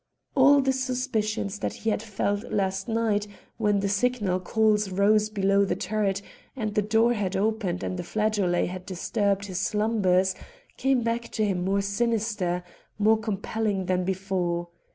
[0.33, 5.63] All the suspicions that he had felt last night, when the signal calls rose below
[5.63, 6.23] the turret
[6.55, 10.33] and the door had opened and the flageolet had disturbed his slumbers,
[10.75, 12.63] came back to him more sinister,
[12.97, 14.69] more compelling than before.